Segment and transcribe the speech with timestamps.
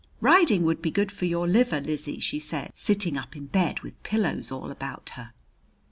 [0.19, 4.01] "Riding would be good for your liver, Lizzie," she said, sitting up in bed with
[4.01, 5.31] pillows all about her.